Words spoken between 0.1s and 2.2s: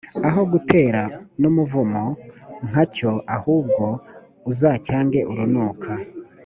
aho kugutera n’umuvumo